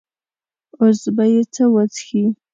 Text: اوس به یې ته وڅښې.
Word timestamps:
اوس 0.81 1.01
به 1.15 1.23
یې 1.33 1.41
ته 1.53 1.63
وڅښې. 1.73 2.23